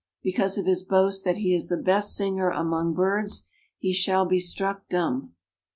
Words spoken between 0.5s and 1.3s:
of his boast